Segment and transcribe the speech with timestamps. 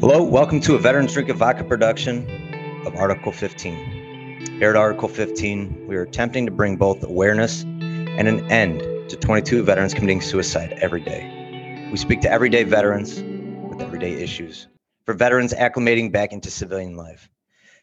[0.00, 2.26] Hello, welcome to a Veterans Drink of Vodka production
[2.86, 4.56] of Article 15.
[4.58, 9.16] Here at Article 15, we are attempting to bring both awareness and an end to
[9.16, 11.88] 22 veterans committing suicide every day.
[11.92, 13.22] We speak to everyday veterans
[13.68, 14.68] with everyday issues,
[15.08, 17.30] for veterans acclimating back into civilian life.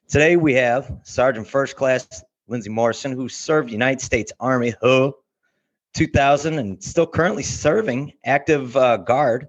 [0.08, 5.12] Today we have Sergeant First Class Lindsey Morrison, who served United States Army, huh,
[5.96, 9.48] 2000, and still currently serving active uh, guard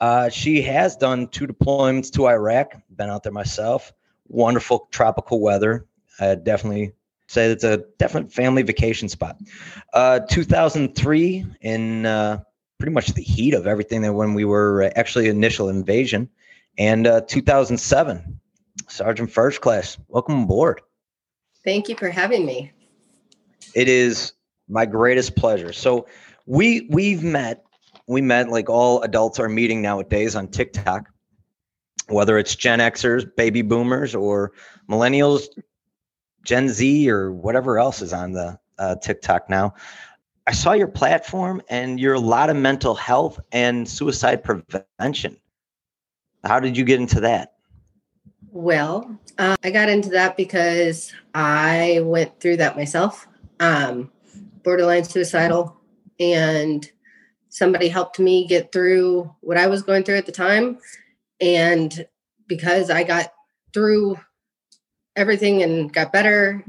[0.00, 2.74] uh, she has done two deployments to Iraq.
[2.94, 3.94] Been out there myself.
[4.28, 5.86] Wonderful tropical weather.
[6.20, 6.92] I definitely
[7.28, 9.38] say it's a definite family vacation spot.
[9.94, 12.42] Uh, 2003 in uh,
[12.78, 16.28] pretty much the heat of everything that when we were actually initial invasion,
[16.78, 18.40] and uh, 2007,
[18.88, 19.98] Sergeant First Class.
[20.08, 20.80] Welcome aboard.
[21.64, 22.72] Thank you for having me.
[23.74, 24.32] It is
[24.68, 25.72] my greatest pleasure.
[25.72, 26.06] So
[26.46, 27.64] we we've met
[28.06, 31.08] we met like all adults are meeting nowadays on TikTok,
[32.08, 34.52] whether it's Gen Xers, baby boomers, or
[34.90, 35.44] millennials,
[36.44, 39.74] Gen Z, or whatever else is on the uh, TikTok now.
[40.46, 45.38] I saw your platform and you're a lot of mental health and suicide prevention.
[46.44, 47.54] How did you get into that?
[48.50, 53.26] Well, uh, I got into that because I went through that myself,
[53.58, 54.12] um,
[54.62, 55.76] borderline suicidal,
[56.20, 56.88] and
[57.48, 60.78] somebody helped me get through what I was going through at the time.
[61.40, 62.06] And
[62.46, 63.32] because I got
[63.72, 64.18] through
[65.16, 66.64] everything and got better,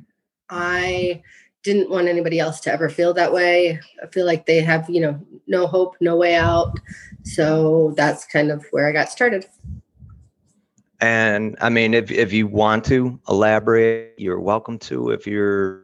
[0.49, 1.21] I
[1.65, 3.79] didn't want anybody else to ever feel that way.
[4.01, 6.79] I feel like they have, you know, no hope, no way out.
[7.23, 9.47] So that's kind of where I got started.
[11.01, 15.09] And I mean, if if you want to elaborate, you're welcome to.
[15.09, 15.83] If you're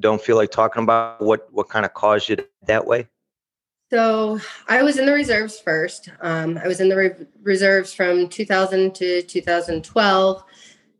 [0.00, 3.06] don't feel like talking about what what kind of caused you that way.
[3.90, 6.10] So I was in the reserves first.
[6.20, 10.44] Um, I was in the re- reserves from 2000 to 2012.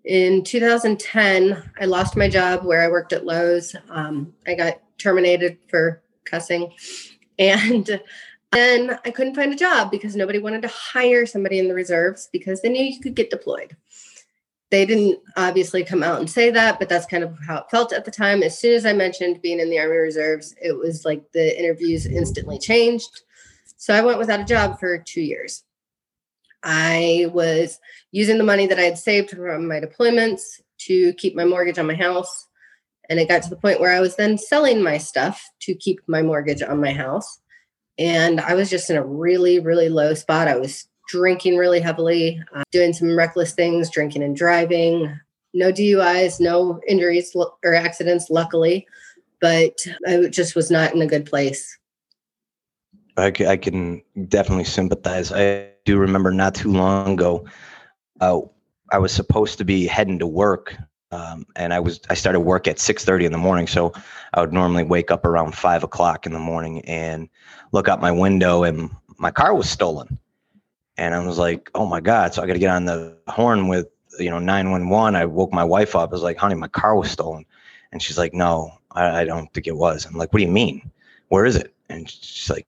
[0.05, 3.77] In 2010, I lost my job where I worked at Lowe's.
[3.89, 6.73] Um, I got terminated for cussing.
[7.39, 8.01] And
[8.53, 12.29] then I couldn't find a job because nobody wanted to hire somebody in the reserves
[12.33, 13.77] because they knew you could get deployed
[14.71, 17.93] they didn't obviously come out and say that, but that's kind of how it felt
[17.93, 18.43] at the time.
[18.43, 22.07] As soon as I mentioned being in the Army Reserves, it was like the interviews
[22.07, 23.23] instantly changed.
[23.77, 25.65] So I went without a job for two years.
[26.63, 27.79] I was
[28.13, 30.41] using the money that I had saved from my deployments
[30.87, 32.47] to keep my mortgage on my house.
[33.09, 36.01] And it got to the point where I was then selling my stuff to keep
[36.07, 37.41] my mortgage on my house.
[37.99, 40.49] And I was just in a really, really low spot.
[40.49, 45.19] I was drinking really heavily, uh, doing some reckless things, drinking and driving.
[45.53, 47.35] No DUIs, no injuries
[47.65, 48.87] or accidents, luckily,
[49.41, 49.75] but
[50.07, 51.77] I just was not in a good place.
[53.17, 55.33] I, can definitely sympathize.
[55.33, 57.45] I do remember not too long ago,
[58.21, 58.41] uh,
[58.93, 60.77] I was supposed to be heading to work
[61.13, 63.93] um, and I was I started work at six thirty in the morning, so
[64.33, 67.29] I would normally wake up around five o'clock in the morning and
[67.73, 70.19] look out my window, and my car was stolen
[71.01, 72.35] and I was like, oh my god!
[72.35, 75.17] So I got to get on the horn with you know nine one one.
[75.17, 76.11] I woke my wife up.
[76.11, 77.47] I was like, honey, my car was stolen,
[77.91, 80.05] and she's like, no, I, I don't think it was.
[80.05, 80.91] I'm like, what do you mean?
[81.29, 81.75] Where is it?
[81.89, 82.67] And she's like,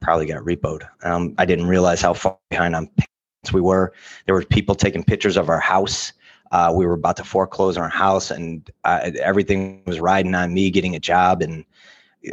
[0.00, 0.82] probably got repoed.
[1.02, 3.92] Um, I didn't realize how far behind on payments we were.
[4.26, 6.12] There were people taking pictures of our house.
[6.52, 10.70] Uh, we were about to foreclose our house, and uh, everything was riding on me
[10.70, 11.42] getting a job.
[11.42, 11.64] And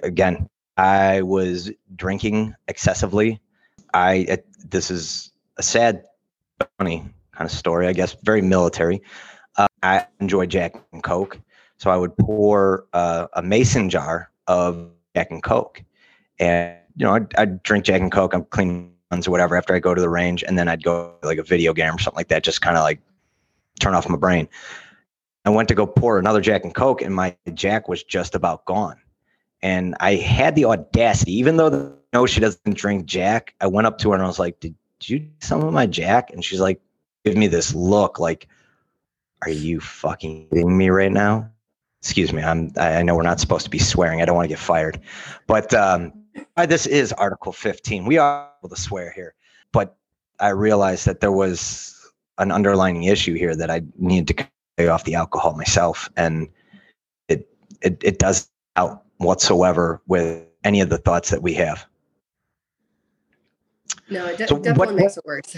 [0.01, 3.39] again, I was drinking excessively.
[3.93, 4.39] I
[4.69, 6.03] this is a sad,
[6.77, 9.01] funny kind of story, I guess, very military.
[9.55, 11.39] Uh, I enjoy Jack and Coke,
[11.77, 15.83] so I would pour uh, a mason jar of Jack and Coke,
[16.39, 18.33] and you know, I'd, I'd drink Jack and Coke.
[18.33, 21.13] I'm clean guns or whatever after I go to the range, and then I'd go
[21.23, 22.99] like a video game or something like that, just kind of like
[23.79, 24.49] turn off my brain.
[25.45, 28.65] I went to go pour another Jack and Coke, and my Jack was just about
[28.65, 28.97] gone.
[29.61, 33.53] And I had the audacity, even though the, no, she doesn't drink Jack.
[33.61, 36.31] I went up to her and I was like, "Did, you some of my Jack?"
[36.31, 36.81] And she's like,
[37.23, 38.47] "Give me this look, like,
[39.43, 41.49] are you fucking kidding me right now?"
[42.01, 42.71] Excuse me, I'm.
[42.77, 44.21] I know we're not supposed to be swearing.
[44.21, 44.99] I don't want to get fired,
[45.47, 46.13] but um,
[46.65, 48.05] this is Article 15.
[48.05, 49.35] We are able to swear here,
[49.71, 49.95] but
[50.39, 54.47] I realized that there was an underlying issue here that I needed to
[54.77, 56.47] pay off the alcohol myself, and
[57.27, 57.47] it
[57.81, 61.85] it it does out whatsoever with any of the thoughts that we have.
[64.09, 65.57] No, it de- so definitely what, makes it worse.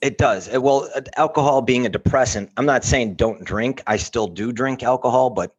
[0.00, 0.52] It does.
[0.54, 3.82] Uh, well, uh, alcohol being a depressant, I'm not saying don't drink.
[3.86, 5.54] I still do drink alcohol, but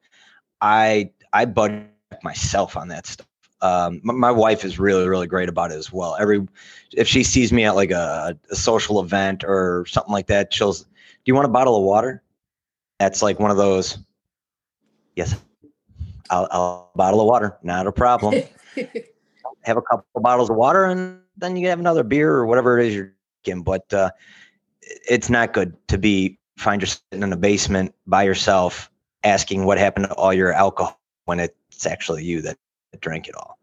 [0.61, 1.87] I I budget
[2.23, 3.27] myself on that stuff.
[3.61, 6.15] Um, my, my, wife is really really great about it as well.
[6.19, 6.47] Every
[6.93, 10.73] if she sees me at like a, a social event or something like that, she'll.
[10.73, 10.85] Do
[11.25, 12.21] you want a bottle of water?
[12.99, 13.97] That's like one of those.
[15.15, 15.35] Yes,
[16.29, 17.57] I'll, I'll bottle of water.
[17.63, 18.43] Not a problem.
[19.63, 22.79] have a couple of bottles of water, and then you have another beer or whatever
[22.79, 23.13] it is you're
[23.43, 23.63] drinking.
[23.63, 24.11] But uh,
[24.81, 28.89] it's not good to be find yourself sitting in a basement by yourself,
[29.23, 32.57] asking what happened to all your alcohol when it's actually you that
[32.99, 33.59] drank it all.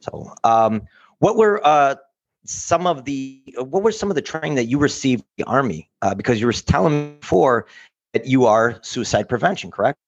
[0.00, 0.82] So, um,
[1.18, 1.96] what were uh,
[2.44, 5.90] some of the what were some of the training that you received the army?
[6.02, 7.66] Uh, because you were telling me before
[8.12, 9.98] that you are suicide prevention, correct?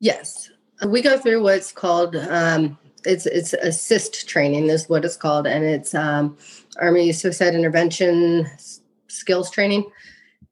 [0.00, 0.50] Yes,
[0.86, 5.64] we go through what's called um, it's it's ASIST training is what it's called, and
[5.64, 6.36] it's um,
[6.80, 8.46] Army suicide intervention
[9.06, 9.88] skills training,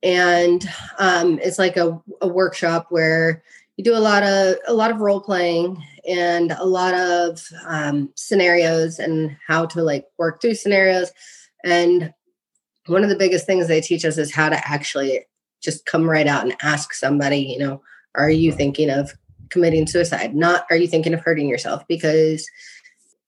[0.03, 0.69] and
[0.99, 3.43] um, it's like a, a workshop where
[3.77, 8.11] you do a lot of a lot of role playing and a lot of um,
[8.15, 11.13] scenarios and how to like work through scenarios.
[11.65, 12.13] And
[12.87, 15.27] one of the biggest things they teach us is how to actually
[15.63, 17.83] just come right out and ask somebody you know
[18.15, 19.13] are you thinking of
[19.51, 20.35] committing suicide?
[20.35, 21.87] Not are you thinking of hurting yourself?
[21.89, 22.49] Because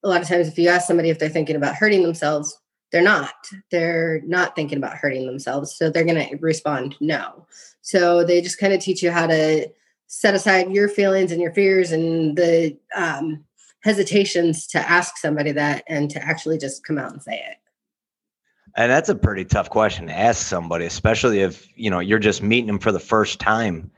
[0.02, 2.56] a lot of times if you ask somebody if they're thinking about hurting themselves
[2.90, 3.34] they're not.
[3.70, 7.46] They're not thinking about hurting themselves so they're going to respond no.
[7.82, 9.68] So they just kind of teach you how to
[10.08, 13.44] set aside your feelings and your fears and the um,
[13.84, 17.56] hesitations to ask somebody that and to actually just come out and say it.
[18.76, 22.42] And that's a pretty tough question to ask somebody especially if you know you're just
[22.42, 23.90] meeting them for the first time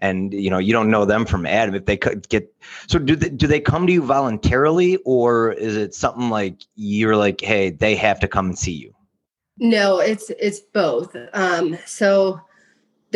[0.00, 2.52] and you know you don't know them from adam if they could get
[2.86, 7.16] so do they, do they come to you voluntarily or is it something like you're
[7.16, 8.92] like hey they have to come and see you
[9.58, 11.16] no it's it's both.
[11.32, 12.40] Um so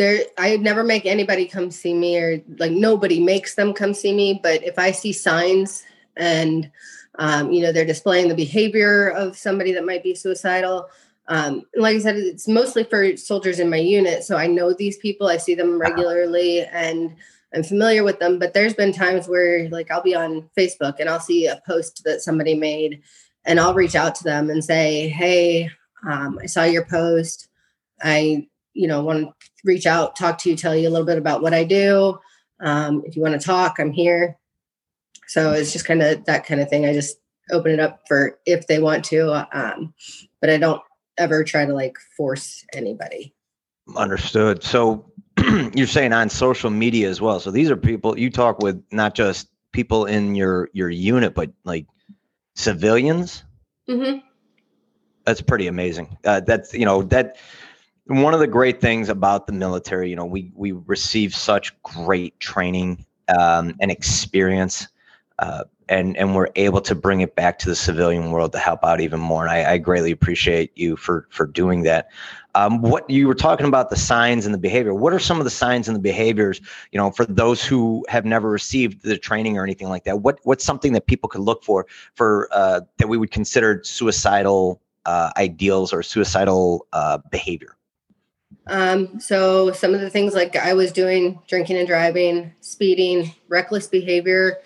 [0.01, 4.13] there i never make anybody come see me or like nobody makes them come see
[4.13, 5.83] me but if i see signs
[6.17, 6.71] and
[7.19, 10.87] um, you know they're displaying the behavior of somebody that might be suicidal
[11.27, 14.23] um, like I said, it's mostly for soldiers in my unit.
[14.25, 17.15] So I know these people, I see them regularly and
[17.55, 18.37] I'm familiar with them.
[18.37, 22.01] But there's been times where, like, I'll be on Facebook and I'll see a post
[22.03, 23.01] that somebody made
[23.45, 25.69] and I'll reach out to them and say, Hey,
[26.05, 27.47] um, I saw your post.
[28.01, 29.33] I, you know, want to
[29.63, 32.17] reach out, talk to you, tell you a little bit about what I do.
[32.61, 34.37] Um, if you want to talk, I'm here.
[35.27, 36.85] So it's just kind of that kind of thing.
[36.85, 37.17] I just
[37.51, 39.47] open it up for if they want to.
[39.57, 39.93] Um,
[40.39, 40.81] but I don't
[41.17, 43.33] ever try to like force anybody.
[43.95, 44.63] Understood.
[44.63, 45.11] So
[45.73, 47.39] you're saying on social media as well.
[47.39, 51.51] So these are people you talk with, not just people in your your unit, but
[51.63, 51.87] like
[52.55, 53.43] civilians.
[53.89, 54.19] Mm-hmm.
[55.25, 56.17] That's pretty amazing.
[56.25, 57.37] Uh, that's you know that
[58.05, 60.09] one of the great things about the military.
[60.09, 64.87] You know, we we receive such great training um, and experience.
[65.39, 68.83] Uh, and and we're able to bring it back to the civilian world to help
[68.83, 69.43] out even more.
[69.45, 72.09] And I, I greatly appreciate you for for doing that.
[72.55, 74.93] Um, what you were talking about the signs and the behavior.
[74.93, 76.61] What are some of the signs and the behaviors?
[76.91, 80.21] You know, for those who have never received the training or anything like that.
[80.21, 84.81] What what's something that people could look for for uh, that we would consider suicidal
[85.05, 87.75] uh, ideals or suicidal uh, behavior?
[88.67, 93.87] Um, so some of the things like I was doing, drinking and driving, speeding, reckless
[93.87, 94.57] behavior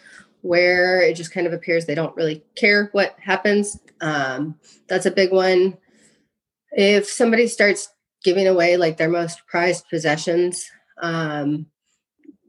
[0.45, 3.79] where it just kind of appears they don't really care what happens.
[3.99, 5.75] Um, that's a big one.
[6.71, 7.89] If somebody starts
[8.23, 10.63] giving away like their most prized possessions,
[11.01, 11.65] um,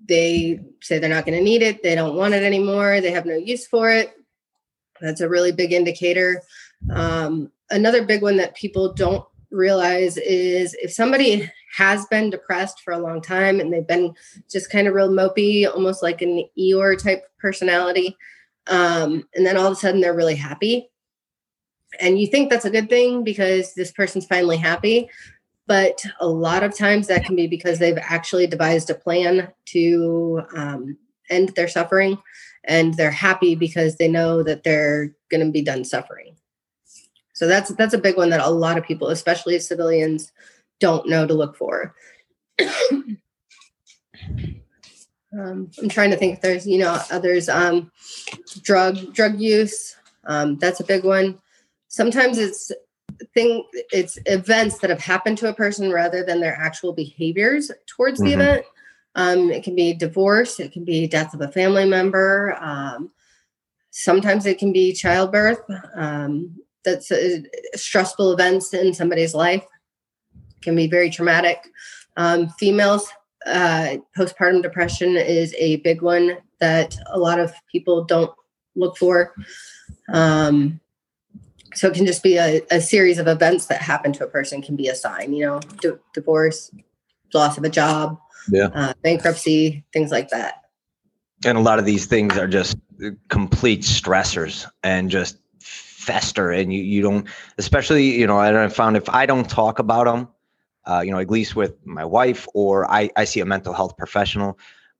[0.06, 3.24] they say they're not going to need it, they don't want it anymore, they have
[3.24, 4.12] no use for it.
[5.00, 6.42] That's a really big indicator.
[6.92, 12.92] Um, another big one that people don't realize is if somebody has been depressed for
[12.92, 14.14] a long time and they've been
[14.50, 18.16] just kind of real mopey, almost like an Eeyore type personality.
[18.66, 20.90] Um, and then all of a sudden they're really happy.
[22.00, 25.08] And you think that's a good thing because this person's finally happy.
[25.66, 30.42] But a lot of times that can be because they've actually devised a plan to
[30.54, 30.96] um,
[31.28, 32.18] end their suffering
[32.64, 36.25] and they're happy because they know that they're going to be done suffering.
[37.36, 40.32] So that's that's a big one that a lot of people, especially civilians,
[40.80, 41.94] don't know to look for.
[45.38, 47.50] um, I'm trying to think if there's, you know, others.
[47.50, 47.92] Um,
[48.62, 49.96] drug drug use.
[50.24, 51.38] Um, that's a big one.
[51.88, 52.72] Sometimes it's
[53.34, 58.18] thing it's events that have happened to a person rather than their actual behaviors towards
[58.18, 58.38] mm-hmm.
[58.38, 58.66] the event.
[59.14, 60.58] Um, it can be divorce.
[60.58, 62.56] It can be death of a family member.
[62.58, 63.10] Um,
[63.90, 65.60] sometimes it can be childbirth.
[65.94, 67.40] Um, that's uh,
[67.74, 69.64] stressful events in somebody's life
[70.62, 71.68] can be very traumatic.
[72.16, 73.10] Um, females,
[73.44, 78.32] uh, postpartum depression is a big one that a lot of people don't
[78.74, 79.34] look for.
[80.12, 80.80] Um,
[81.74, 84.62] so it can just be a, a, series of events that happen to a person
[84.62, 86.70] can be a sign, you know, d- divorce,
[87.34, 88.18] loss of a job,
[88.50, 90.62] yeah, uh, bankruptcy, things like that.
[91.44, 92.78] And a lot of these things are just
[93.28, 95.36] complete stressors and just
[96.06, 97.26] fester and you, you don't
[97.58, 100.28] especially you know i found if i don't talk about them
[100.86, 103.96] uh, you know at least with my wife or i, I see a mental health
[103.96, 104.58] professional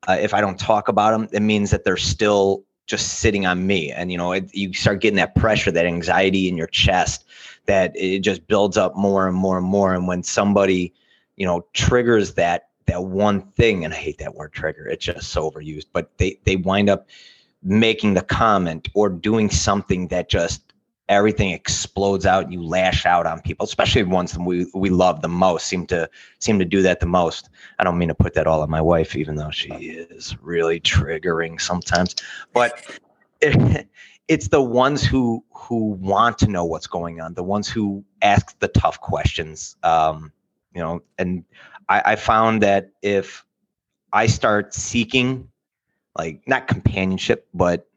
[0.09, 3.67] uh, if i don't talk about them it means that they're still just sitting on
[3.67, 3.91] me.
[3.91, 7.25] And you know it, you start getting that pressure that anxiety in your chest
[7.67, 9.93] that it just builds up more and more and more.
[9.93, 10.95] And when somebody
[11.37, 15.29] you know triggers that that one thing and i hate that word trigger it's just
[15.29, 17.07] so overused but they they wind up
[17.63, 20.66] making the comment or doing something that just
[21.09, 24.91] everything explodes out and you lash out on people especially the ones that we, we
[24.91, 26.09] love the most seem to
[26.39, 27.49] seem to do that the most.
[27.79, 30.81] I don't mean to put that all on my wife even though she is really
[30.81, 32.17] triggering sometimes
[32.53, 32.99] but
[33.41, 33.87] it,
[34.29, 38.59] it's the ones who who want to know what's going on the ones who ask
[38.59, 40.33] the tough questions um,
[40.75, 41.45] you know and
[41.89, 43.45] I, I found that if
[44.13, 45.49] i start seeking
[46.19, 47.89] like not companionship but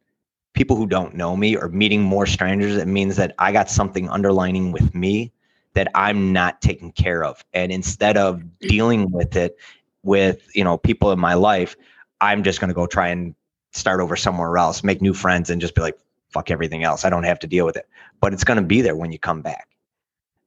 [0.60, 4.10] people who don't know me or meeting more strangers, it means that I got something
[4.10, 5.32] underlining with me
[5.74, 7.46] that I'm not taking care of.
[7.54, 9.56] And instead of dealing with it
[10.04, 11.78] with, you know, people in my life,
[12.20, 13.34] I'm just going to go try and
[13.72, 15.98] start over somewhere else, make new friends and just be like,
[16.34, 17.06] fuck everything else.
[17.06, 17.88] I don't have to deal with it.
[18.20, 19.70] But it's going to be there when you come back.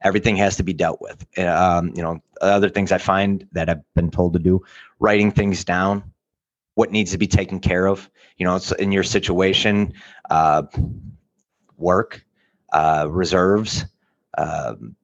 [0.02, 1.25] Everything has to be dealt with.
[1.38, 4.62] Um, you know, other things I find that I've been told to do,
[4.99, 6.12] writing things down,
[6.75, 8.09] what needs to be taken care of.
[8.37, 9.93] You know, it's in your situation,
[10.31, 10.62] uh,
[11.76, 12.25] work,
[12.73, 13.85] uh, reserves,
[14.38, 14.97] um,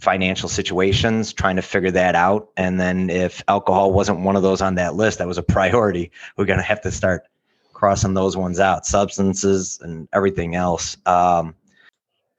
[0.00, 2.50] financial situations, trying to figure that out.
[2.56, 6.12] And then if alcohol wasn't one of those on that list, that was a priority.
[6.36, 7.24] We're going to have to start
[7.72, 10.96] crossing those ones out, substances and everything else.
[11.06, 11.54] Um,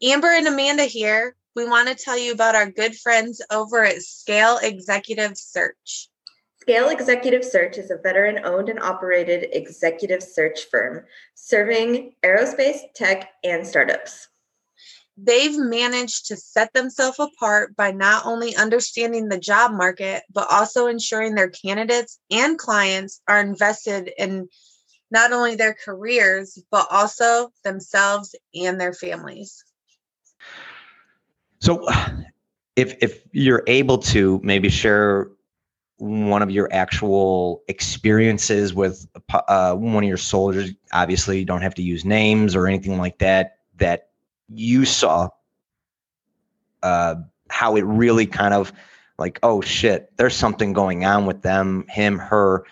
[0.01, 1.35] Amber and Amanda here.
[1.55, 6.08] We want to tell you about our good friends over at Scale Executive Search.
[6.69, 13.31] Scale Executive Search is a veteran owned and operated executive search firm serving aerospace, tech,
[13.43, 14.27] and startups.
[15.17, 20.85] They've managed to set themselves apart by not only understanding the job market, but also
[20.85, 24.47] ensuring their candidates and clients are invested in
[25.09, 29.65] not only their careers, but also themselves and their families.
[31.61, 31.87] So,
[32.75, 35.31] if, if you're able to maybe share
[35.99, 39.07] one of your actual experiences with
[39.47, 43.17] uh, one of your soldiers obviously you don't have to use names or anything like
[43.19, 44.09] that that
[44.47, 45.27] you saw
[46.83, 47.15] uh,
[47.49, 48.71] how it really kind of
[49.17, 52.63] like oh shit there's something going on with them him her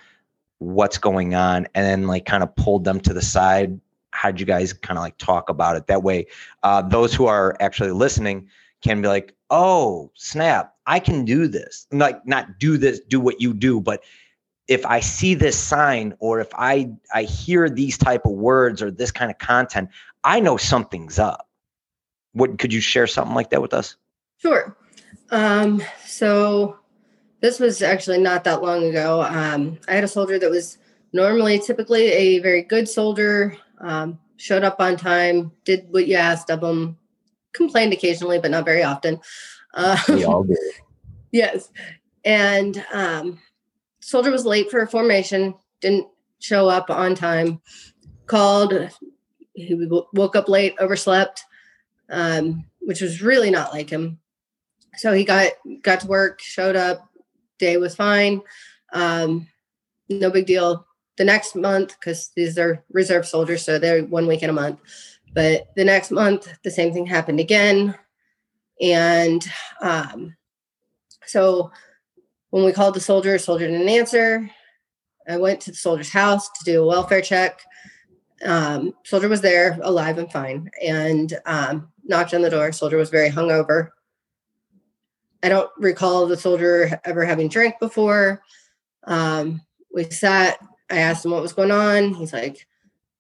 [0.60, 3.80] what's going on and then like kind of pulled them to the side.
[4.12, 5.88] How'd you guys kind of like talk about it?
[5.88, 6.28] That way
[6.64, 8.50] uh, those who are actually listening
[8.82, 11.86] can be like oh snap i can do this.
[11.92, 14.04] Like not do this do what you do but
[14.68, 18.90] if i see this sign or if i i hear these type of words or
[18.90, 19.90] this kind of content
[20.24, 21.48] i know something's up.
[22.34, 23.96] What could you share something like that with us?
[24.38, 24.76] Sure.
[25.32, 26.80] Um so
[27.42, 29.22] this was actually not that long ago.
[29.22, 30.78] Um i had a soldier that was
[31.14, 36.50] normally typically a very good soldier um showed up on time did what you asked
[36.52, 36.98] of him
[37.58, 39.20] complained occasionally, but not very often.
[39.78, 40.58] Uh, we all do.
[41.32, 41.72] yes.
[42.26, 43.40] And um,
[44.02, 46.08] soldier was late for a formation, didn't
[46.40, 47.62] show up on time,
[48.26, 48.74] called,
[49.54, 51.44] he woke up late, overslept,
[52.10, 54.20] um, which was really not like him.
[54.98, 55.52] So he got
[55.84, 57.08] got to work, showed up,
[57.60, 58.42] day was fine.
[58.94, 59.48] Um,
[60.10, 60.86] no big deal.
[61.18, 64.80] The next month, because these are reserve soldiers, so they're one week in a month.
[65.34, 67.96] But the next month, the same thing happened again.
[68.82, 69.44] And
[69.82, 70.36] um,
[71.26, 71.72] so
[72.50, 74.50] when we called the soldier, soldier didn't answer.
[75.28, 77.62] I went to the soldier's house to do a welfare check.
[78.46, 82.72] Um, soldier was there, alive and fine, and um, knocked on the door.
[82.72, 83.90] Soldier was very hungover.
[85.44, 88.42] I don't recall the soldier ever having drank before.
[89.04, 89.62] Um,
[89.94, 90.60] we sat.
[90.90, 92.14] I asked him what was going on.
[92.14, 92.66] He's like,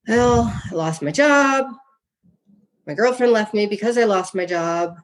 [0.07, 1.67] "Well, I lost my job
[2.87, 4.97] my girlfriend left me because I lost my job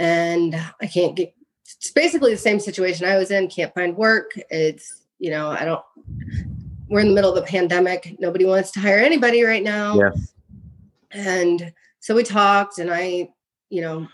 [0.00, 1.34] and I can't get
[1.76, 4.32] it's basically the same situation I was in, can't find work.
[4.50, 5.84] It's, you know, I don't
[6.88, 8.16] we're in the middle of a pandemic.
[8.18, 9.96] Nobody wants to hire anybody right now.
[9.96, 10.10] Yeah.
[11.12, 13.28] And so we talked and I,
[13.68, 14.08] you know,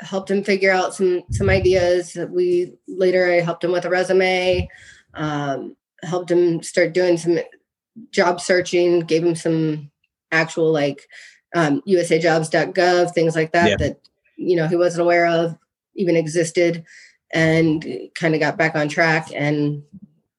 [0.00, 2.16] helped him figure out some some ideas.
[2.28, 4.68] We later I helped him with a resume,
[5.14, 7.38] um, helped him start doing some
[8.10, 9.90] job searching, gave him some
[10.30, 11.08] actual like
[11.54, 13.76] um, USAJobs.gov things like that Yeah.
[13.76, 14.00] that
[14.38, 15.58] you know he wasn't aware of
[15.94, 16.84] even existed,
[17.32, 19.82] and kind of got back on track and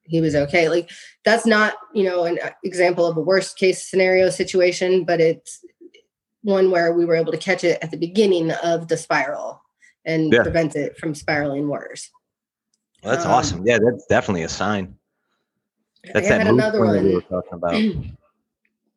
[0.03, 0.69] he was okay.
[0.69, 0.89] Like
[1.23, 5.63] that's not you know an example of a worst case scenario situation, but it's
[6.41, 9.61] one where we were able to catch it at the beginning of the spiral
[10.05, 10.41] and Yeah.
[10.41, 12.09] prevent it from spiraling worse.
[13.03, 13.67] Well, that's Um, awesome.
[13.67, 14.97] Yeah, that's definitely a sign.
[16.13, 17.21] That's I that another that we were one.
[17.23, 17.83] talking about.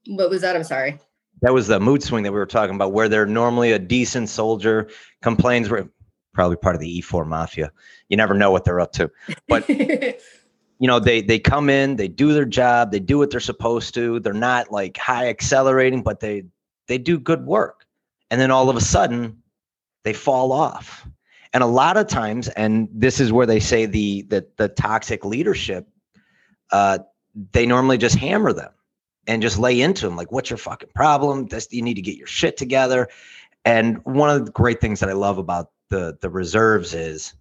[0.09, 0.57] What was that?
[0.57, 0.99] I'm sorry.
[1.43, 4.29] That was the mood swing that we were talking about, where they're normally a decent
[4.29, 4.89] soldier,
[5.23, 5.89] complains we're
[6.33, 7.71] probably part of the E4 mafia.
[8.09, 9.11] You never know what they're up to.
[9.49, 13.41] But you know, they they come in, they do their job, they do what they're
[13.41, 14.21] supposed to.
[14.21, 16.45] They're not like high accelerating, but they
[16.87, 17.87] they do good work.
[18.31, 19.43] And then all of a sudden,
[20.05, 21.07] they fall off.
[21.53, 25.25] And a lot of times, and this is where they say the the, the toxic
[25.25, 25.87] leadership,
[26.71, 26.99] uh,
[27.53, 28.71] they normally just hammer them
[29.27, 31.47] and just lay into them like, "What's your fucking problem?
[31.47, 33.09] This you need to get your shit together."
[33.65, 37.35] And one of the great things that I love about the the reserves is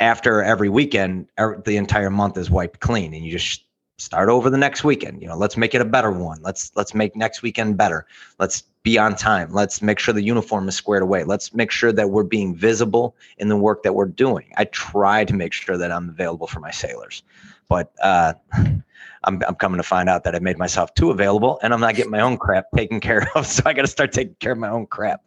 [0.00, 3.64] after every weekend, er- the entire month is wiped clean, and you just
[3.98, 5.20] start over the next weekend.
[5.20, 6.40] You know, let's make it a better one.
[6.42, 8.06] Let's let's make next weekend better.
[8.38, 9.52] Let's be on time.
[9.52, 11.24] Let's make sure the uniform is squared away.
[11.24, 14.52] Let's make sure that we're being visible in the work that we're doing.
[14.56, 17.22] I try to make sure that I'm available for my sailors,
[17.68, 21.72] but uh, I'm I'm coming to find out that I made myself too available, and
[21.72, 23.46] I'm not getting my own crap taken care of.
[23.58, 25.26] So I got to start taking care of my own crap.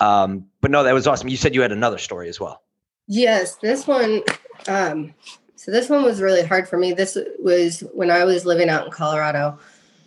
[0.00, 1.28] Um, but no, that was awesome.
[1.28, 2.62] You said you had another story as well.
[3.06, 4.22] Yes, this one.
[4.66, 5.14] Um,
[5.56, 6.92] so this one was really hard for me.
[6.92, 9.58] This was when I was living out in Colorado.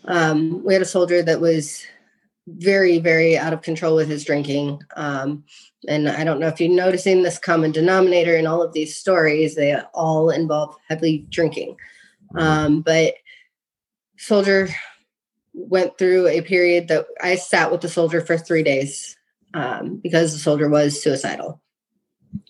[0.05, 1.85] Um, we had a soldier that was
[2.47, 4.81] very, very out of control with his drinking.
[4.95, 5.43] Um,
[5.87, 9.55] and I don't know if you're noticing this common denominator in all of these stories.
[9.55, 11.77] They all involve heavily drinking.
[12.37, 13.15] Um, but
[14.17, 14.69] soldier
[15.53, 19.15] went through a period that I sat with the soldier for three days
[19.53, 21.61] um, because the soldier was suicidal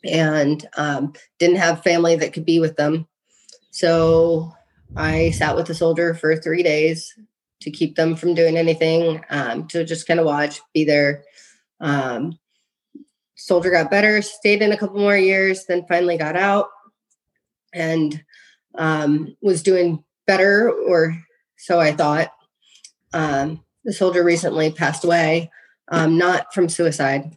[0.05, 3.07] and um, didn't have family that could be with them.
[3.71, 4.53] So
[4.95, 7.13] I sat with the soldier for three days
[7.63, 11.23] to keep them from doing anything, um, to just kind of watch, be there.
[11.79, 12.37] Um,
[13.35, 16.67] soldier got better, stayed in a couple more years, then finally got out
[17.73, 18.23] and
[18.77, 21.17] um, was doing better, or
[21.57, 22.29] so I thought.
[23.13, 25.51] Um, the soldier recently passed away,
[25.89, 27.35] um, not from suicide,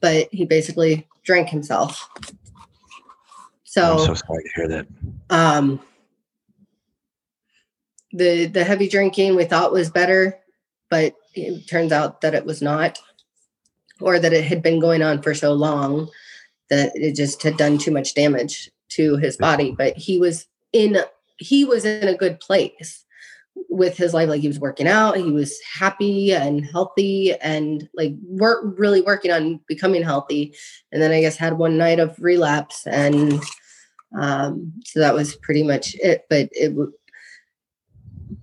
[0.00, 2.08] but he basically drank himself.
[3.64, 4.86] So I'm So, so sorry to hear that.
[5.30, 5.80] um,
[8.12, 10.38] the the heavy drinking we thought was better,
[10.88, 12.98] but it turns out that it was not,
[14.00, 16.08] or that it had been going on for so long
[16.70, 19.74] that it just had done too much damage to his body.
[19.76, 20.98] But he was in
[21.38, 23.04] he was in a good place
[23.68, 24.28] with his life.
[24.28, 29.30] Like he was working out he was happy and healthy and like work really working
[29.30, 30.54] on becoming healthy.
[30.92, 33.40] And then i guess had one night of relapse and
[34.18, 36.24] um so that was pretty much it.
[36.28, 36.74] But it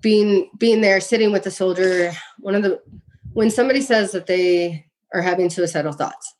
[0.01, 2.81] being being there sitting with the soldier one of the
[3.33, 6.35] when somebody says that they are having suicidal thoughts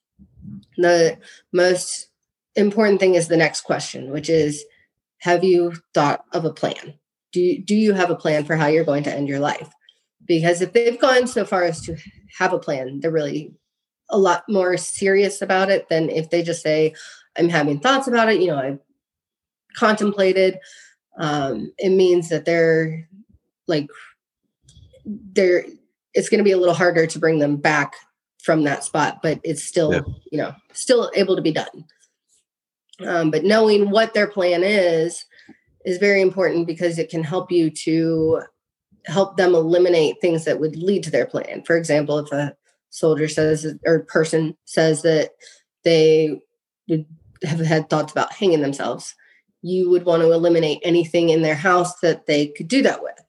[0.77, 1.17] the
[1.53, 2.07] most
[2.55, 4.65] important thing is the next question which is
[5.19, 6.93] have you thought of a plan?
[7.31, 9.69] Do you, do you have a plan for how you're going to end your life?
[10.25, 11.97] Because if they've gone so far as to
[12.37, 13.53] have a plan they're really
[14.09, 16.93] a lot more serious about it than if they just say
[17.37, 18.79] i'm having thoughts about it you know i've
[19.75, 20.59] contemplated
[21.19, 23.07] um, it means that they're
[23.67, 23.87] like
[25.05, 25.65] they're
[26.13, 27.93] it's going to be a little harder to bring them back
[28.41, 30.01] from that spot but it's still Yeah.
[30.31, 31.85] you know still able to be done.
[33.05, 35.23] Um, but knowing what their plan is
[35.85, 38.41] is very important because it can help you to
[39.05, 41.63] help them eliminate things that would lead to their plan.
[41.63, 42.55] For example if a
[42.89, 45.31] soldier says or person says that
[45.83, 46.39] they
[46.89, 47.05] would
[47.43, 49.13] have had thoughts about hanging themselves
[49.61, 53.19] you would want to eliminate anything in their house that they could do that with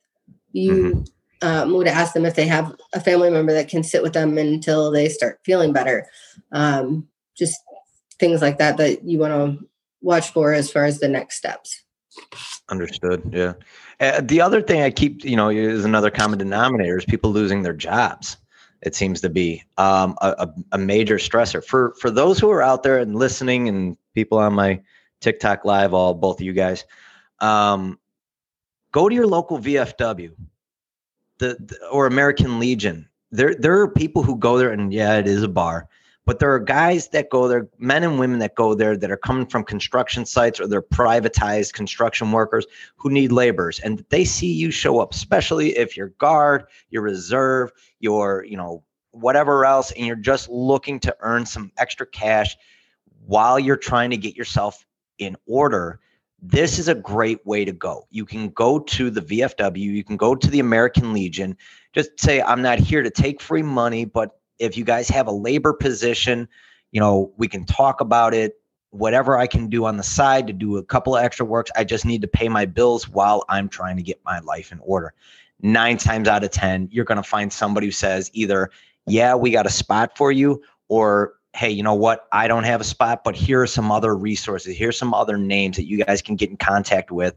[0.59, 1.05] you
[1.42, 4.37] um, would ask them if they have a family member that can sit with them
[4.38, 6.07] until they start feeling better
[6.53, 7.57] um, just
[8.18, 9.66] things like that that you want to
[10.01, 11.83] watch for as far as the next steps
[12.71, 13.23] Understood.
[13.33, 13.55] Yeah.
[14.01, 17.62] Uh, the other thing I keep, you know, is another common denominator is people losing
[17.62, 18.37] their jobs.
[18.83, 22.62] It seems to be um, a, a, a major stressor for for those who are
[22.62, 24.81] out there and listening, and people on my
[25.21, 26.85] TikTok live, all both of you guys.
[27.40, 27.99] Um,
[28.92, 30.33] go to your local VFW,
[31.38, 33.09] the, the or American Legion.
[33.31, 35.88] There there are people who go there, and yeah, it is a bar,
[36.24, 39.18] But there are guys that go there, men and women that go there that are
[39.18, 43.81] coming from construction sites or they're privatized construction workers who need laborers.
[43.81, 47.70] And they see you show up, especially if you're guard, your reserve,
[48.01, 52.57] your, you know, whatever else, and you're just looking to earn some extra cash
[53.27, 54.87] while you're trying to get yourself
[55.18, 56.01] in order
[56.40, 58.07] this is a great way to go.
[58.11, 61.57] You can go to the VFW, you can go to the American Legion,
[61.94, 65.33] just say, I'm not here to take free money, but if you guys have a
[65.33, 66.48] labor position,
[66.92, 68.55] you know, we can talk about it.
[68.90, 71.85] Whatever I can do on the side to do a couple of extra works, I
[71.85, 75.12] just need to pay my bills while I'm trying to get my life in order.
[75.61, 78.70] Nine times out of 10, you're going to find somebody who says either,
[79.07, 82.29] Yeah, we got a spot for you, or hey, you know what?
[82.31, 84.77] I don't have a spot, but here are some other resources.
[84.77, 87.35] Here's some other names that you guys can get in contact with.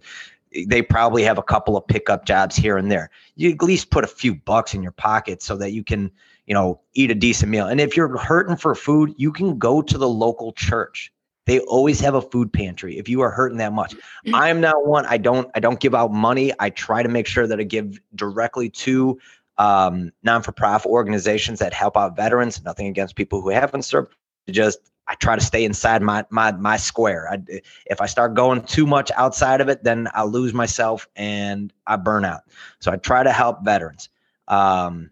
[0.67, 3.09] They probably have a couple of pickup jobs here and there.
[3.35, 6.11] You at least put a few bucks in your pocket so that you can,
[6.45, 7.65] you know, eat a decent meal.
[7.65, 11.11] And if you're hurting for food, you can go to the local church.
[11.47, 13.95] They always have a food pantry if you are hurting that much.
[14.27, 14.35] Mm.
[14.35, 15.07] I'm not one.
[15.07, 15.49] I don't.
[15.55, 16.53] I don't give out money.
[16.59, 19.17] I try to make sure that I give directly to
[19.61, 22.63] um, non-for-profit organizations that help out veterans.
[22.63, 24.15] Nothing against people who haven't served.
[24.49, 27.29] Just I try to stay inside my my my square.
[27.31, 27.37] I,
[27.85, 31.97] if I start going too much outside of it, then I lose myself and I
[31.97, 32.41] burn out.
[32.79, 34.09] So I try to help veterans.
[34.47, 35.11] Um,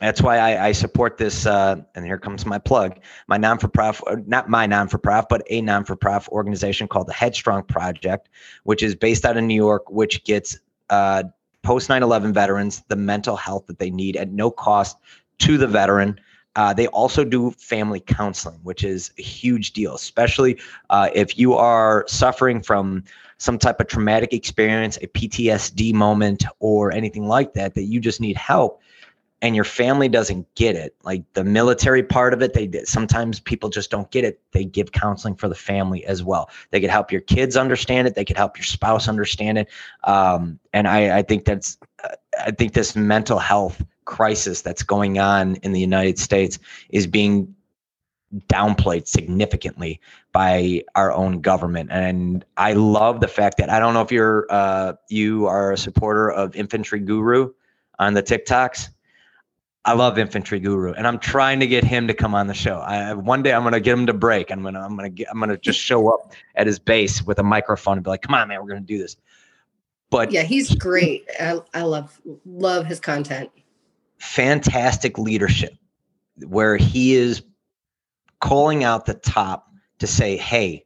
[0.00, 1.46] that's why I, I support this.
[1.46, 6.86] Uh, and here comes my plug: my non-for-profit, not my non-for-profit, but a non-for-profit organization
[6.86, 8.28] called the Headstrong Project,
[8.62, 10.58] which is based out of New York, which gets
[10.90, 11.24] uh,
[11.62, 14.96] post 9-11 veterans the mental health that they need at no cost
[15.38, 16.18] to the veteran.
[16.56, 20.58] Uh, they also do family counseling which is a huge deal especially
[20.90, 23.04] uh, if you are suffering from
[23.38, 28.20] some type of traumatic experience a ptsd moment or anything like that that you just
[28.20, 28.82] need help
[29.42, 33.68] and your family doesn't get it like the military part of it they sometimes people
[33.68, 36.50] just don't get it they give counseling for the family as well.
[36.70, 39.68] They could help your kids understand it they could help your spouse understand it
[40.04, 45.18] um, and I, I think that's uh, i think this mental health crisis that's going
[45.18, 46.58] on in the united states
[46.90, 47.54] is being
[48.46, 50.00] downplayed significantly
[50.32, 54.46] by our own government and i love the fact that i don't know if you're
[54.50, 57.52] uh, you are a supporter of infantry guru
[57.98, 58.88] on the tiktoks
[59.84, 62.80] I love Infantry Guru, and I'm trying to get him to come on the show.
[62.80, 64.50] I, one day I'm gonna get him to break.
[64.50, 67.42] I'm gonna I'm gonna get, I'm gonna just show up at his base with a
[67.42, 69.16] microphone and be like, "Come on, man, we're gonna do this."
[70.10, 71.24] But yeah, he's great.
[71.40, 73.50] I, I love love his content.
[74.18, 75.72] Fantastic leadership,
[76.46, 77.42] where he is
[78.40, 80.84] calling out the top to say, "Hey,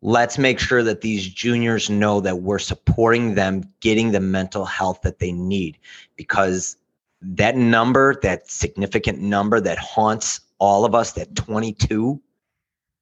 [0.00, 5.02] let's make sure that these juniors know that we're supporting them getting the mental health
[5.02, 5.76] that they need
[6.16, 6.78] because."
[7.22, 12.20] That number, that significant number that haunts all of us, that 22,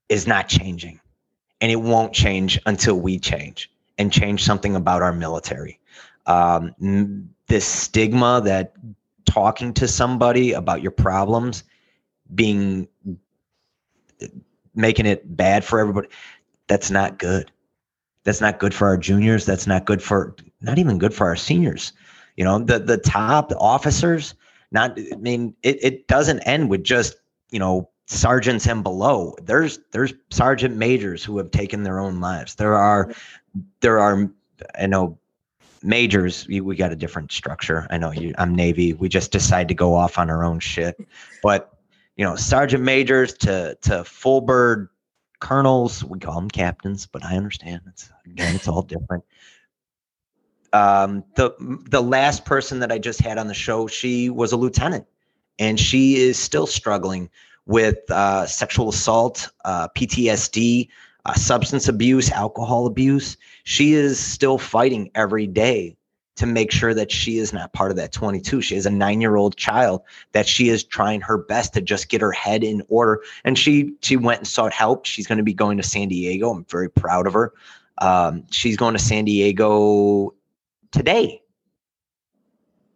[0.09, 1.01] is not changing.
[1.61, 5.79] And it won't change until we change and change something about our military.
[6.27, 8.75] Um, this stigma that
[9.27, 11.65] talking to somebody about your problems
[12.35, 12.89] being
[14.75, 16.09] making it bad for everybody
[16.67, 17.51] that's not good
[18.25, 21.37] that's not good for our juniors that's not good for not even good for our
[21.37, 21.93] seniors
[22.37, 24.35] you know, the the top officers.
[24.73, 27.17] Not, I mean, it, it doesn't end with just
[27.51, 29.35] you know sergeants and below.
[29.43, 32.57] There's there's sergeant majors who have taken their own lives.
[32.57, 33.13] There are
[33.81, 34.31] there are
[34.79, 35.19] I know
[35.83, 37.87] majors we, got a different structure.
[37.91, 38.93] I know you I'm Navy.
[38.93, 40.97] We just decide to go off on our own shit.
[41.43, 41.73] But
[42.17, 44.89] you know, sergeant majors to to full bird
[45.41, 49.25] colonels, we call them captains, but I understand it's again it's all different
[50.75, 51.55] um, the
[51.89, 55.07] the last person that I just had on the show, she was a lieutenant,
[55.59, 57.31] and she is still struggling
[57.67, 60.89] with uh, sexual assault, uh, PTSD,
[61.25, 63.37] uh, substance abuse, alcohol abuse.
[63.63, 65.97] She is still fighting every day
[66.37, 68.61] to make sure that she is not part of that 22.
[68.61, 72.09] She is a nine year old child that she is trying her best to just
[72.09, 73.23] get her head in order.
[73.45, 75.07] And she she went and sought help.
[75.07, 76.51] She's going to be going to San Diego.
[76.51, 77.53] I'm very proud of her.
[77.99, 80.35] Um, she's going to San Diego
[80.95, 81.43] today.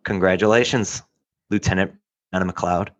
[0.04, 1.02] Congratulations,
[1.50, 1.92] Lieutenant
[2.32, 2.90] Anna McLeod.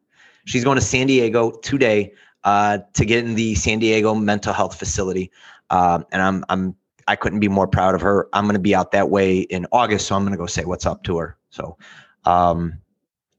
[0.45, 2.13] She's going to San Diego today
[2.45, 5.31] uh, to get in the San Diego mental health facility,
[5.71, 6.75] um, and I'm I'm
[7.07, 8.29] I couldn't be more proud of her.
[8.33, 10.65] I'm going to be out that way in August, so I'm going to go say
[10.65, 11.39] what's up to her.
[11.51, 11.79] So,
[12.25, 12.79] um,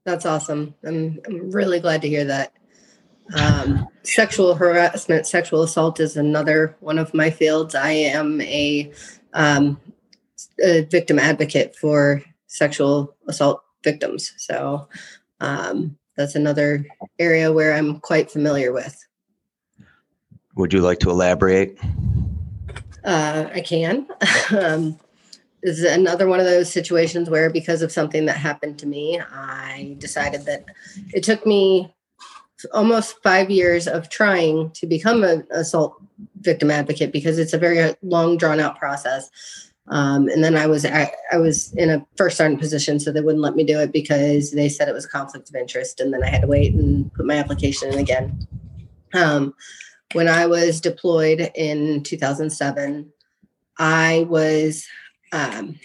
[0.06, 0.74] that's awesome.
[0.86, 2.54] I'm I'm really glad to hear that.
[3.36, 7.76] Um, sexual harassment, sexual assault is another one of my fields.
[7.76, 8.92] I am a
[9.34, 9.80] um,
[10.64, 14.34] a victim advocate for sexual assault victims.
[14.38, 14.88] So
[15.40, 16.86] um, that's another
[17.18, 19.06] area where I'm quite familiar with.
[20.56, 21.80] Would you like to elaborate?
[23.04, 24.08] Uh, I can.
[24.58, 25.00] um,
[25.62, 29.20] this is another one of those situations where, because of something that happened to me,
[29.20, 30.66] I decided that
[31.14, 31.94] it took me
[32.74, 36.02] almost five years of trying to become an assault
[36.42, 39.30] victim advocate because it's a very long, drawn out process.
[39.90, 43.22] Um, and then I was I, I was in a first sergeant position, so they
[43.22, 46.14] wouldn't let me do it because they said it was a conflict of interest, and
[46.14, 48.48] then I had to wait and put my application in again.
[49.14, 49.54] Um,
[50.14, 53.12] when I was deployed in 2007,
[53.80, 54.86] I was
[55.32, 55.80] um,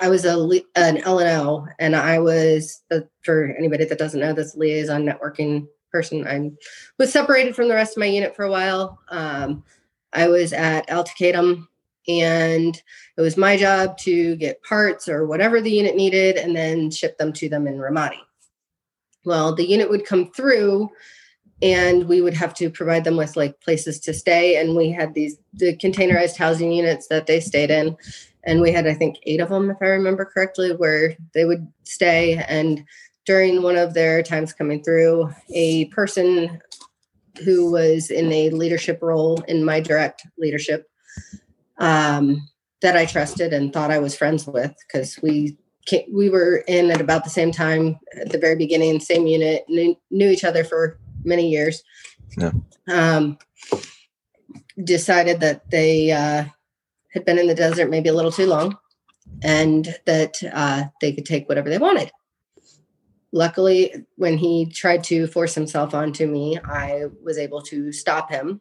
[0.00, 0.36] I was a
[0.74, 2.82] an LNO, and I was
[3.22, 6.26] for anybody that doesn't know, this liaison networking person.
[6.26, 6.50] I
[6.98, 8.98] was separated from the rest of my unit for a while.
[9.10, 9.64] Um,
[10.12, 11.66] I was at Al Taqaddum
[12.08, 12.80] and
[13.16, 17.18] it was my job to get parts or whatever the unit needed and then ship
[17.18, 18.18] them to them in Ramadi.
[19.24, 20.90] Well, the unit would come through
[21.62, 25.14] and we would have to provide them with like places to stay and we had
[25.14, 27.96] these the containerized housing units that they stayed in
[28.44, 31.66] and we had i think eight of them if i remember correctly where they would
[31.84, 32.84] stay and
[33.24, 36.60] during one of their times coming through a person
[37.44, 40.88] who was in a leadership role in my direct leadership
[41.78, 42.48] um,
[42.82, 46.90] that I trusted and thought I was friends with because we came, we were in
[46.90, 50.64] at about the same time at the very beginning, same unit, knew, knew each other
[50.64, 51.82] for many years.
[52.36, 52.52] Yeah.
[52.88, 53.38] Um,
[54.84, 56.44] decided that they uh,
[57.12, 58.76] had been in the desert maybe a little too long,
[59.42, 62.10] and that uh, they could take whatever they wanted.
[63.32, 68.60] Luckily, when he tried to force himself onto me, I was able to stop him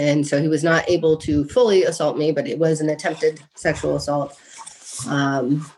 [0.00, 3.42] and so he was not able to fully assault me, but it was an attempted
[3.54, 4.34] sexual assault.
[5.06, 5.70] Um,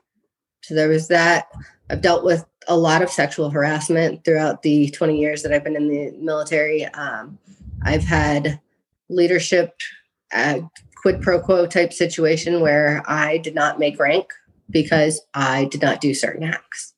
[0.62, 1.48] so there was that.
[1.90, 5.74] I've dealt with a lot of sexual harassment throughout the 20 years that I've been
[5.74, 6.84] in the military.
[6.84, 7.36] Um,
[7.82, 8.60] I've had
[9.08, 9.74] leadership
[10.32, 10.60] uh,
[10.94, 14.32] quid pro quo type situation where I did not make rank
[14.70, 16.94] because I did not do certain acts.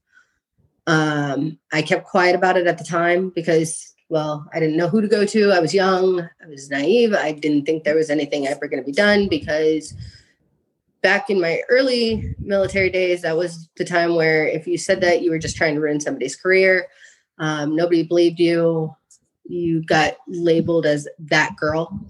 [0.86, 5.00] Um, I kept quiet about it at the time because well, I didn't know who
[5.00, 5.50] to go to.
[5.52, 7.14] I was young, I was naive.
[7.14, 9.94] I didn't think there was anything ever going to be done because
[11.02, 15.22] back in my early military days, that was the time where if you said that,
[15.22, 16.86] you were just trying to ruin somebody's career.
[17.38, 18.94] Um, nobody believed you.
[19.44, 22.00] You got labeled as that girl.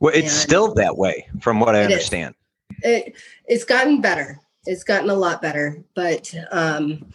[0.00, 2.34] Well, it's and still that way, from what I understand.
[2.82, 4.40] It, it's gotten better.
[4.66, 7.06] It's gotten a lot better, but um,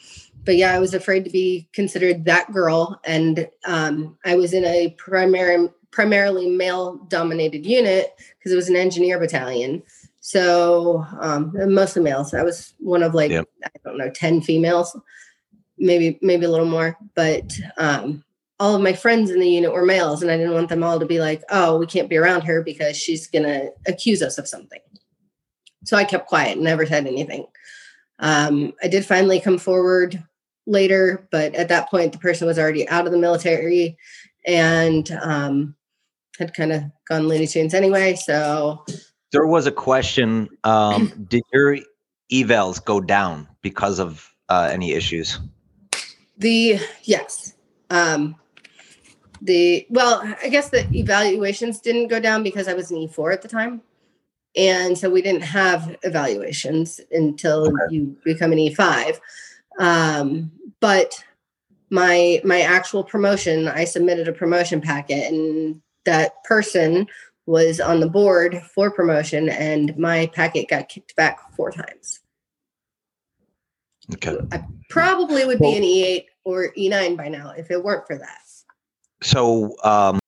[0.47, 3.01] but yeah, I was afraid to be considered that girl.
[3.03, 8.77] And um, I was in a primary, primarily male dominated unit because it was an
[8.77, 9.83] engineer battalion.
[10.21, 12.33] So um, mostly males.
[12.33, 13.45] I was one of like, yep.
[13.65, 14.97] I don't know, 10 females,
[15.77, 16.97] maybe, maybe a little more.
[17.13, 18.23] But um,
[18.57, 20.21] all of my friends in the unit were males.
[20.21, 22.63] And I didn't want them all to be like, oh, we can't be around her
[22.63, 24.79] because she's going to accuse us of something.
[25.83, 27.47] So I kept quiet, never said anything.
[28.19, 30.23] Um, I did finally come forward
[30.67, 33.97] later, but at that point, the person was already out of the military
[34.45, 35.75] and um,
[36.37, 38.15] had kind of gone Looney Tunes anyway.
[38.15, 38.85] So
[39.31, 41.77] there was a question: um, Did your
[42.31, 45.39] evals go down because of uh, any issues?
[46.37, 47.55] The yes.
[47.89, 48.35] Um,
[49.41, 53.41] the well, I guess the evaluations didn't go down because I was an E4 at
[53.41, 53.81] the time.
[54.55, 57.75] And so we didn't have evaluations until okay.
[57.91, 59.19] you become an E5.
[59.77, 61.23] Um, but
[61.89, 67.07] my my actual promotion, I submitted a promotion packet, and that person
[67.45, 72.19] was on the board for promotion, and my packet got kicked back four times.
[74.13, 74.37] Okay.
[74.51, 78.39] I probably would be an E8 or E9 by now if it weren't for that.
[79.21, 80.19] So, um,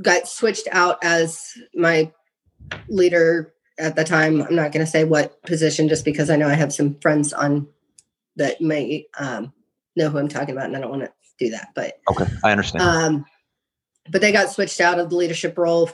[0.00, 2.10] got switched out as my
[2.88, 4.42] leader at the time.
[4.42, 7.32] I'm not going to say what position just because I know I have some friends
[7.32, 7.68] on
[8.36, 9.52] that may um,
[9.96, 11.68] know who I'm talking about and I don't want to do that.
[11.74, 12.82] But okay, I understand.
[12.82, 13.24] Um,
[14.10, 15.90] but they got switched out of the leadership role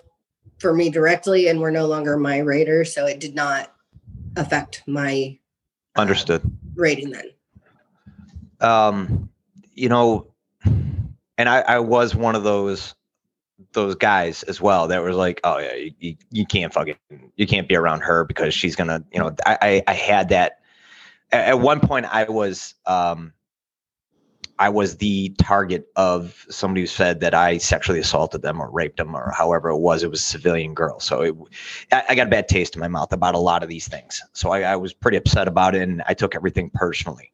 [0.58, 2.84] for me directly and were no longer my rater.
[2.84, 3.72] So it did not
[4.36, 5.38] affect my
[5.96, 6.42] uh, Understood.
[6.74, 7.30] rating then.
[8.60, 9.28] um,
[9.74, 10.26] you know,
[10.64, 12.94] and I, I was one of those
[13.72, 16.96] those guys as well that was like, oh yeah, you, you, you can't fucking
[17.36, 20.60] you can't be around her because she's gonna, you know, I I, I had that
[21.30, 23.32] at, at one point I was um
[24.58, 28.96] I was the target of somebody who said that I sexually assaulted them or raped
[28.96, 30.02] them or however it was.
[30.02, 30.98] It was a civilian girl.
[31.00, 31.34] So it,
[31.92, 34.22] I, I got a bad taste in my mouth about a lot of these things.
[34.32, 37.32] So I, I was pretty upset about it and I took everything personally.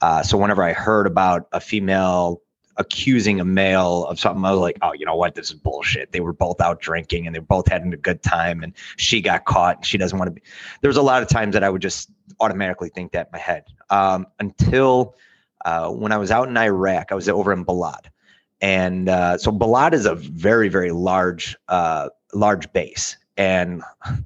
[0.00, 2.40] Uh, so whenever I heard about a female
[2.78, 5.34] accusing a male of something, I was like, oh, you know what?
[5.34, 6.10] This is bullshit.
[6.10, 9.44] They were both out drinking and they're both having a good time and she got
[9.44, 10.42] caught and she doesn't want to be.
[10.80, 13.64] There's a lot of times that I would just automatically think that in my head
[13.90, 15.14] um, until
[15.64, 18.06] uh, when I was out in Iraq, I was over in Balad.
[18.60, 23.82] And uh, so Balad is a very, very large, uh, large base and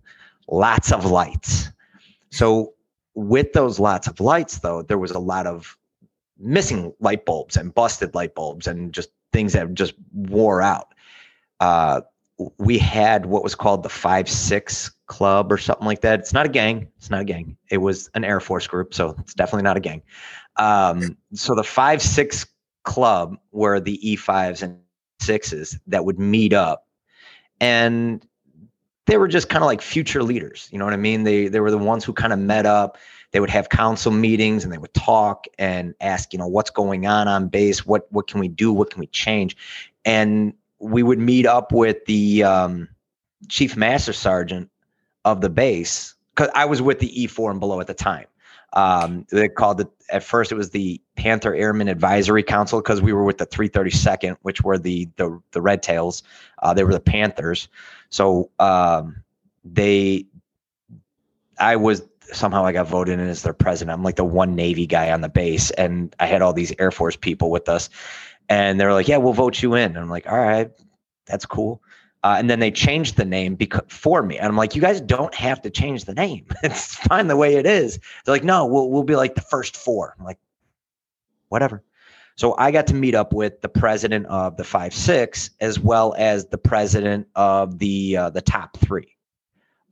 [0.48, 1.70] lots of lights.
[2.30, 2.74] So
[3.14, 5.76] with those lots of lights, though, there was a lot of
[6.38, 10.88] missing light bulbs and busted light bulbs and just things that just wore out.
[11.60, 12.02] Uh,
[12.58, 16.20] we had what was called the five six club or something like that.
[16.20, 16.88] It's not a gang.
[16.98, 17.56] It's not a gang.
[17.70, 20.02] It was an Air Force group, so it's definitely not a gang.
[20.58, 22.46] Um, so the five six
[22.84, 24.78] club were the E fives and
[25.20, 26.86] sixes that would meet up,
[27.60, 28.26] and
[29.06, 30.68] they were just kind of like future leaders.
[30.70, 31.24] You know what I mean?
[31.24, 32.98] They they were the ones who kind of met up.
[33.32, 37.06] They would have council meetings and they would talk and ask, you know, what's going
[37.06, 37.86] on on base?
[37.86, 38.72] What what can we do?
[38.72, 39.56] What can we change?
[40.04, 42.88] And we would meet up with the um,
[43.48, 44.70] chief master sergeant
[45.24, 48.26] of the base because I was with the E4 and below at the time.
[48.76, 50.52] Um, they called it at first.
[50.52, 54.78] It was the Panther Airmen Advisory Council because we were with the 332nd, which were
[54.78, 56.22] the the the Red Tails.
[56.62, 57.68] Uh, they were the Panthers.
[58.10, 59.16] So um,
[59.64, 60.26] they,
[61.58, 63.94] I was somehow I got voted in as their president.
[63.96, 66.90] I'm like the one Navy guy on the base, and I had all these Air
[66.90, 67.88] Force people with us,
[68.50, 70.70] and they were like, "Yeah, we'll vote you in." And I'm like, "All right,
[71.24, 71.82] that's cool."
[72.22, 75.00] Uh, and then they changed the name because for me, and I'm like, "You guys
[75.00, 76.46] don't have to change the name.
[76.62, 79.76] it's fine the way it is." They're like, "No, we'll we'll be like the first
[79.76, 80.14] four.
[80.18, 80.38] I'm like,
[81.48, 81.82] "Whatever."
[82.36, 86.14] So I got to meet up with the president of the five six as well
[86.18, 89.16] as the president of the uh, the top three.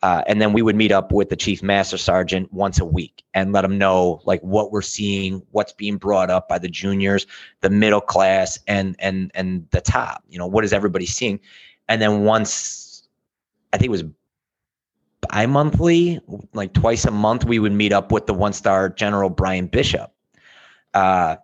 [0.05, 3.25] Uh, and then we would meet up with the chief master sergeant once a week
[3.33, 7.27] and let them know like what we're seeing, what's being brought up by the juniors,
[7.63, 10.23] the middle class, and and and the top.
[10.29, 11.41] You know, what is everybody seeing?
[11.88, 13.07] And then once,
[13.73, 14.05] I think it was
[15.29, 16.20] bi-monthly,
[16.53, 20.12] like twice a month, we would meet up with the one-star general Brian Bishop.
[20.92, 21.37] Uh,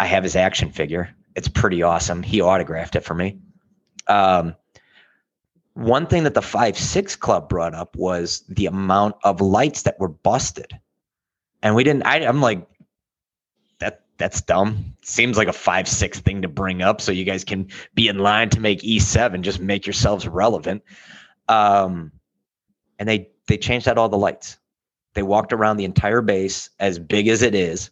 [0.00, 1.14] I have his action figure.
[1.36, 2.22] It's pretty awesome.
[2.22, 3.38] He autographed it for me.
[4.06, 4.54] Um,
[5.74, 9.98] one thing that the five six club brought up was the amount of lights that
[9.98, 10.78] were busted
[11.62, 12.64] and we didn't I, i'm like
[14.16, 14.94] that's dumb.
[15.02, 18.18] Seems like a five six thing to bring up so you guys can be in
[18.18, 20.82] line to make e7 just make yourselves relevant.
[21.48, 22.12] Um
[22.98, 24.58] and they they changed out all the lights.
[25.14, 27.90] They walked around the entire base as big as it is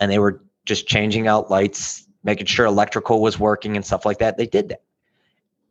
[0.00, 4.18] and they were just changing out lights making sure electrical was working and stuff like
[4.18, 4.36] that.
[4.36, 4.82] They did that.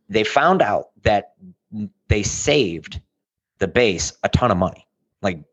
[0.07, 1.33] They found out that
[2.07, 3.01] they saved
[3.57, 4.87] the base a ton of money,
[5.21, 5.43] like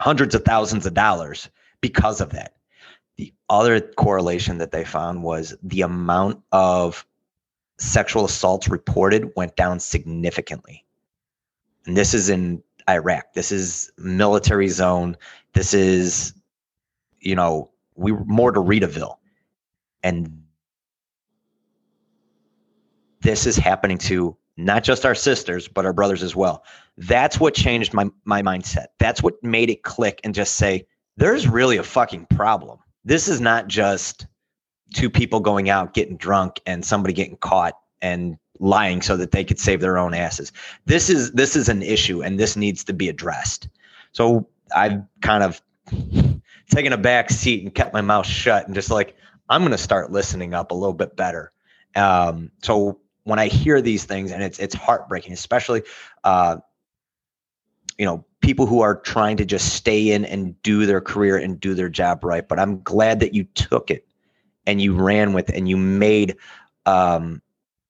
[0.00, 1.50] hundreds of thousands of dollars
[1.80, 2.55] because of that.
[3.16, 7.06] The other correlation that they found was the amount of
[7.78, 10.84] sexual assaults reported went down significantly.
[11.86, 13.32] And this is in Iraq.
[13.34, 15.16] This is military zone.
[15.52, 16.34] This is,
[17.20, 19.16] you know, we were Mortaritaville.
[20.02, 20.42] And
[23.22, 26.64] this is happening to not just our sisters, but our brothers as well.
[26.96, 28.86] That's what changed my my mindset.
[28.98, 32.78] That's what made it click and just say, there's really a fucking problem.
[33.06, 34.26] This is not just
[34.92, 39.44] two people going out getting drunk and somebody getting caught and lying so that they
[39.44, 40.52] could save their own asses.
[40.86, 43.68] This is this is an issue and this needs to be addressed.
[44.10, 45.62] So I've kind of
[46.68, 49.16] taken a back seat and kept my mouth shut and just like
[49.48, 51.52] I'm going to start listening up a little bit better.
[51.94, 55.84] Um, so when I hear these things, and it's it's heartbreaking, especially
[56.24, 56.56] uh,
[57.98, 61.60] you know people who are trying to just stay in and do their career and
[61.60, 62.46] do their job right.
[62.46, 64.06] But I'm glad that you took it
[64.66, 66.36] and you ran with it and you made
[66.84, 67.42] um,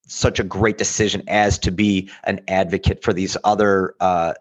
[0.07, 4.35] such a great decision as to be an advocate for these other uh,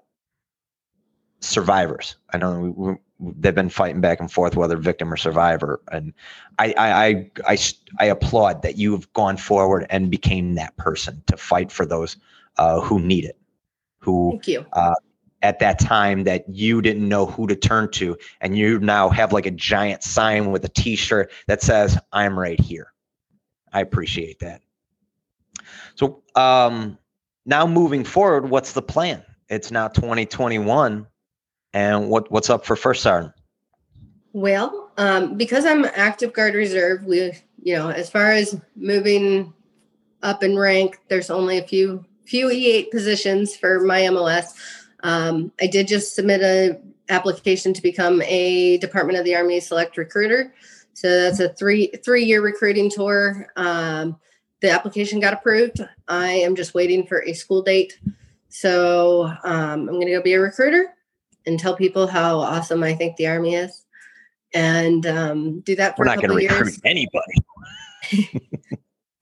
[1.40, 2.16] survivors.
[2.32, 6.14] I know we, they've been fighting back and forth whether victim or survivor and
[6.60, 7.58] I, I i i
[8.00, 12.18] i applaud that you've gone forward and became that person to fight for those
[12.58, 13.38] uh, who need it
[14.00, 14.66] who Thank you.
[14.74, 14.96] uh,
[15.46, 19.32] at that time that you didn't know who to turn to and you now have
[19.32, 22.92] like a giant sign with a t-shirt that says i'm right here.
[23.72, 24.62] I appreciate that.
[25.94, 26.98] So um
[27.46, 29.24] now moving forward what's the plan?
[29.48, 31.06] It's now 2021
[31.74, 33.34] and what what's up for first sergeant?
[34.34, 37.32] Well, um, because I'm active guard reserve, we,
[37.62, 39.54] you know, as far as moving
[40.24, 44.56] up in rank, there's only a few few E8 positions for my MOS.
[45.06, 46.80] Um, I did just submit a
[47.10, 50.52] application to become a Department of the Army Select Recruiter.
[50.94, 53.52] So that's a three three year recruiting tour.
[53.56, 54.18] Um,
[54.62, 55.80] the application got approved.
[56.08, 58.00] I am just waiting for a school date.
[58.50, 60.88] So um, I'm going to go be a recruiter
[61.46, 63.86] and tell people how awesome I think the Army is,
[64.56, 67.44] and um, do that for we're a not going to recruit anybody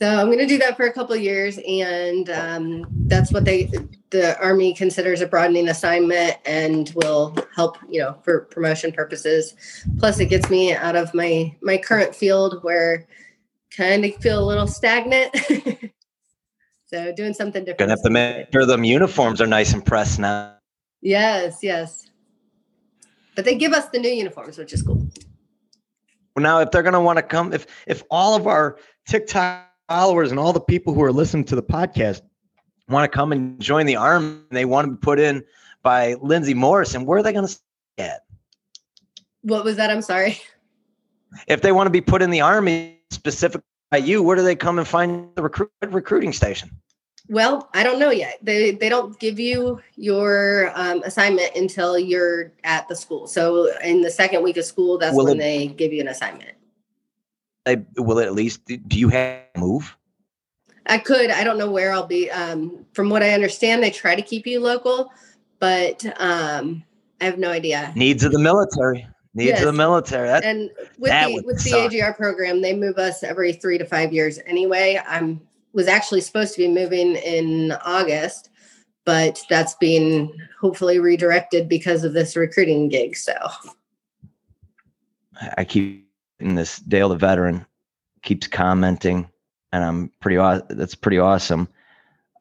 [0.01, 3.45] So I'm going to do that for a couple of years, and um, that's what
[3.45, 3.71] they
[4.09, 9.55] the Army considers a broadening assignment, and will help you know for promotion purposes.
[9.99, 13.07] Plus, it gets me out of my my current field where
[13.71, 15.33] kind of feel a little stagnant.
[16.87, 17.79] so doing something different.
[17.79, 20.53] gonna have to make sure them uniforms are nice and pressed now
[21.03, 22.09] Yes, yes.
[23.35, 25.05] But they give us the new uniforms, which is cool.
[26.35, 28.77] Well, now if they're going to want to come if if all of our
[29.07, 32.21] tiktok followers and all the people who are listening to the podcast
[32.89, 35.43] want to come and join the army and they want to be put in
[35.81, 37.57] by lindsay morrison where are they going to
[37.97, 38.21] at
[39.41, 39.89] What was that?
[39.89, 40.39] I'm sorry.
[41.47, 44.55] if they want to be put in the army specifically by you where do they
[44.55, 46.69] come and find the recruit recruiting station
[47.29, 48.37] Well, I don't know yet.
[48.41, 53.27] They they don't give you your um, assignment until you're at the school.
[53.27, 56.09] So in the second week of school, that's Will when it- they give you an
[56.09, 56.51] assignment.
[57.65, 59.95] They, will it at least do you have to move
[60.85, 61.31] I could.
[61.31, 62.29] I don't know where I'll be.
[62.29, 65.11] Um, from what I understand, they try to keep you local,
[65.59, 66.83] but um,
[67.21, 67.93] I have no idea.
[67.95, 71.85] needs of the military needs of the military that, And with the with the.
[71.85, 75.01] AGR program, they move us every three to five years anyway.
[75.07, 75.41] I'm
[75.73, 78.49] was actually supposed to be moving in August,
[79.05, 83.15] but that's being hopefully redirected because of this recruiting gig.
[83.15, 83.33] So
[85.57, 86.07] I keep
[86.39, 87.65] in this Dale the veteran
[88.21, 89.29] keeps commenting,
[89.71, 90.37] and I'm pretty.
[90.37, 91.67] aw- That's pretty awesome.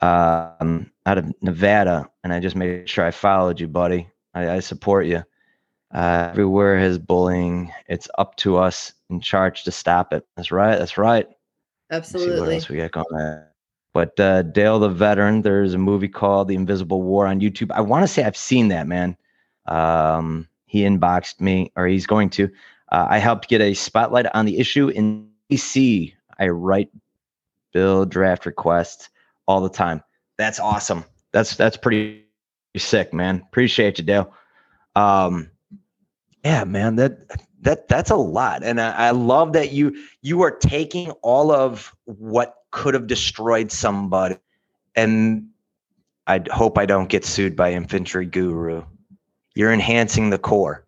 [0.01, 4.09] Um, out of Nevada, and I just made sure I followed you, buddy.
[4.35, 5.23] I, I support you.
[5.95, 7.71] Uh, everywhere has bullying.
[7.89, 10.27] It's up to us in charge to stop it.
[10.37, 10.79] That's right.
[10.79, 11.27] That's right.
[11.27, 11.35] See
[11.89, 12.55] what absolutely.
[12.55, 13.45] else we got going on.
[13.93, 17.71] But uh, Dale the veteran, there's a movie called The Invisible War on YouTube.
[17.73, 19.17] I want to say I've seen that man.
[19.67, 22.49] Um, he inboxed me, or he's going to.
[22.93, 26.13] Uh, I helped get a spotlight on the issue in DC.
[26.39, 26.91] I write
[27.73, 29.09] bill draft requests
[29.49, 30.03] all the time.
[30.37, 31.05] That's awesome.
[31.33, 32.27] That's that's pretty
[32.77, 33.43] sick, man.
[33.49, 34.33] Appreciate you, Dale.
[34.95, 35.51] Um,
[36.45, 36.97] yeah, man.
[36.97, 37.19] That
[37.63, 41.97] that that's a lot, and I, I love that you you are taking all of
[42.05, 44.37] what could have destroyed somebody,
[44.95, 45.49] and
[46.27, 48.85] I hope I don't get sued by Infantry Guru.
[49.55, 50.82] You're enhancing the core,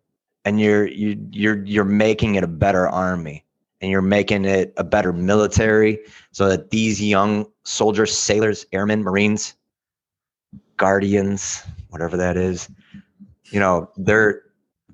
[0.45, 3.43] and you're you you're you're making it a better army,
[3.81, 5.99] and you're making it a better military,
[6.31, 9.55] so that these young soldiers, sailors, airmen, marines,
[10.77, 12.69] guardians, whatever that is,
[13.45, 14.43] you know, they're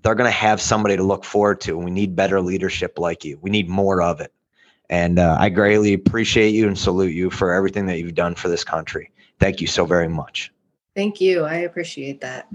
[0.02, 1.76] they're going to have somebody to look forward to.
[1.76, 3.38] And we need better leadership like you.
[3.42, 4.34] We need more of it.
[4.90, 8.50] And uh, I greatly appreciate you and salute you for everything that you've done for
[8.50, 9.12] this country.
[9.40, 10.52] Thank you so very much.
[10.96, 11.44] Thank you.
[11.44, 12.48] I appreciate that.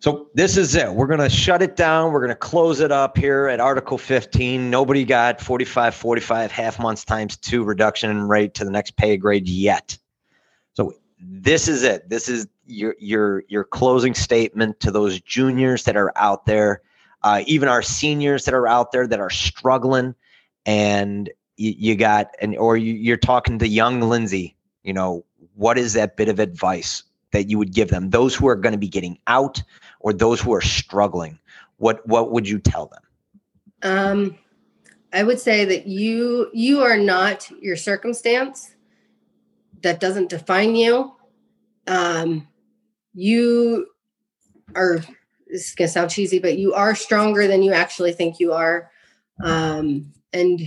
[0.00, 0.92] So this is it.
[0.92, 2.12] We're going to shut it down.
[2.12, 4.70] We're going to close it up here at Article 15.
[4.70, 9.16] Nobody got 45, 45 half months times two reduction in rate to the next pay
[9.16, 9.98] grade yet.
[10.74, 12.08] So this is it.
[12.08, 16.82] This is your your your closing statement to those juniors that are out there,
[17.24, 20.14] uh, even our seniors that are out there that are struggling,
[20.64, 24.54] and you, you got and or you, you're talking to young Lindsay.
[24.84, 25.24] You know
[25.56, 28.10] what is that bit of advice that you would give them?
[28.10, 29.62] Those who are going to be getting out
[30.00, 31.38] or those who are struggling,
[31.76, 33.02] what what would you tell them?
[33.82, 34.38] Um,
[35.12, 38.74] I would say that you you are not your circumstance.
[39.82, 41.14] That doesn't define you.
[41.86, 42.48] Um,
[43.14, 43.86] you
[44.74, 44.98] are.
[45.46, 48.90] This is gonna sound cheesy, but you are stronger than you actually think you are.
[49.42, 50.60] Um, and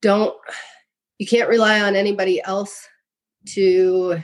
[0.00, 0.34] don't
[1.18, 2.88] you can't rely on anybody else
[3.46, 4.22] to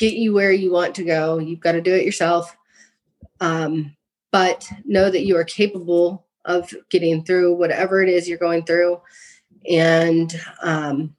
[0.00, 1.38] get you where you want to go.
[1.38, 2.56] You've got to do it yourself.
[3.40, 3.94] Um,
[4.32, 9.00] but know that you are capable of getting through whatever it is you're going through.
[9.70, 11.14] And um,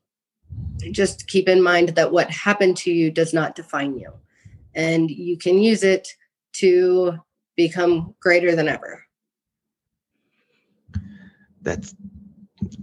[0.91, 4.11] just keep in mind that what happened to you does not define you.
[4.73, 6.07] And you can use it
[6.53, 7.19] to
[7.55, 9.03] become greater than ever.
[11.61, 11.93] That's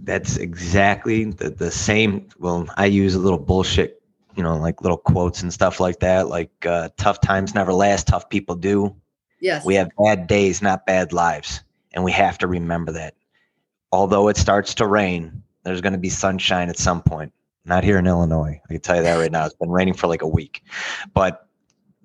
[0.03, 2.29] that's exactly the, the same.
[2.37, 3.98] Well, I use a little bullshit,
[4.39, 6.29] you know, like little quotes and stuff like that.
[6.29, 8.95] Like uh, tough times never last, tough people do.
[9.41, 9.65] Yes.
[9.65, 11.61] We have bad days, not bad lives.
[11.91, 13.15] And we have to remember that.
[13.91, 17.33] Although it starts to rain, there's going to be sunshine at some point.
[17.65, 18.61] Not here in Illinois.
[18.63, 19.45] I can tell you that right now.
[19.45, 20.63] It's been raining for like a week.
[21.13, 21.45] But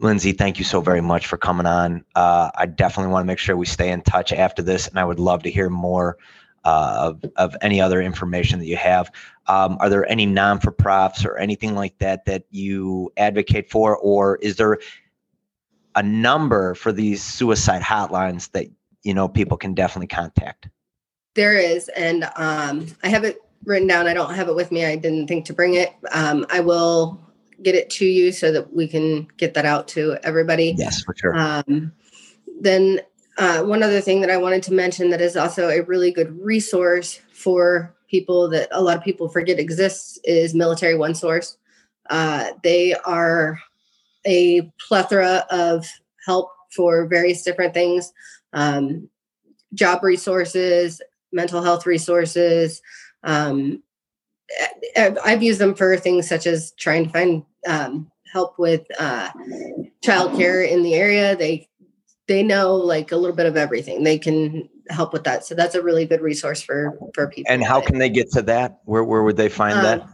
[0.00, 2.04] Lindsay, thank you so very much for coming on.
[2.16, 5.04] Uh, I definitely want to make sure we stay in touch after this, and I
[5.04, 6.18] would love to hear more
[6.64, 9.10] uh, of, of any other information that you have.
[9.46, 13.96] Um, are there any non for profits or anything like that that you advocate for,
[13.98, 14.78] or is there
[15.94, 18.66] a number for these suicide hotlines that
[19.02, 20.68] you know people can definitely contact?
[21.34, 24.06] There is, and um, I have it written down.
[24.06, 24.84] I don't have it with me.
[24.84, 25.92] I didn't think to bring it.
[26.12, 27.20] Um, I will
[27.62, 30.74] get it to you so that we can get that out to everybody.
[30.76, 31.36] Yes, for sure.
[31.36, 31.92] Um,
[32.60, 33.00] then
[33.38, 36.38] uh, one other thing that I wanted to mention that is also a really good
[36.40, 41.56] resource for people that a lot of people forget exists is Military One Source.
[42.10, 43.58] Uh, they are
[44.26, 45.86] a plethora of
[46.24, 48.12] help for various different things
[48.52, 49.08] um,
[49.74, 52.80] job resources, mental health resources.
[53.24, 53.82] Um,
[54.96, 59.30] I've used them for things such as trying to find um, help with uh,
[60.04, 61.34] childcare in the area.
[61.34, 61.68] They
[62.26, 64.02] they know like a little bit of everything.
[64.04, 65.44] They can help with that.
[65.44, 67.52] So that's a really good resource for for people.
[67.52, 68.80] And how can they get to that?
[68.84, 70.08] Where where would they find um, that?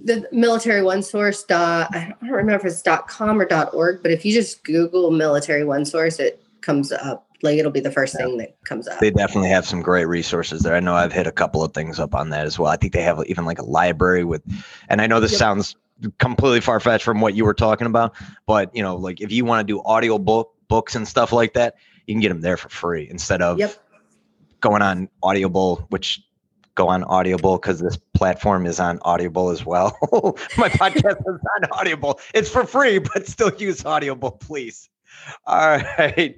[0.00, 4.02] The military one source dot I don't remember if it's dot com or dot org,
[4.02, 7.26] but if you just Google military one source, it comes up.
[7.42, 8.98] Like it'll be the first thing that comes up.
[8.98, 10.74] They definitely have some great resources there.
[10.74, 12.70] I know I've hit a couple of things up on that as well.
[12.70, 14.42] I think they have even like a library with,
[14.88, 15.38] and I know this yep.
[15.38, 15.76] sounds
[16.18, 18.14] completely far fetched from what you were talking about,
[18.46, 21.54] but you know, like if you want to do audio book books and stuff like
[21.54, 23.74] that, you can get them there for free instead of yep.
[24.60, 26.22] going on Audible, which
[26.74, 29.98] go on Audible because this platform is on Audible as well.
[30.56, 32.20] My podcast is on Audible.
[32.34, 34.88] It's for free, but still use Audible, please.
[35.46, 36.36] All right.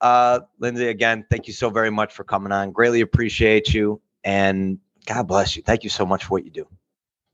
[0.00, 2.72] Uh, Lindsay, again, thank you so very much for coming on.
[2.72, 4.00] Greatly appreciate you.
[4.24, 5.62] And God bless you.
[5.62, 6.66] Thank you so much for what you do.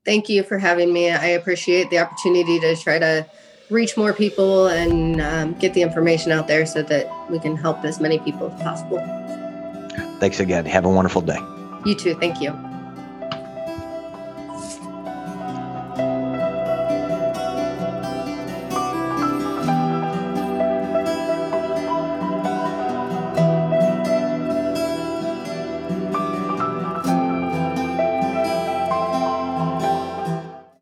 [0.05, 1.11] Thank you for having me.
[1.11, 3.27] I appreciate the opportunity to try to
[3.71, 7.85] reach more people and um, get the information out there so that we can help
[7.85, 8.99] as many people as possible.
[10.21, 10.65] Thanks again.
[10.65, 11.39] Have a wonderful day.
[11.85, 12.15] You too.
[12.15, 12.68] Thank you.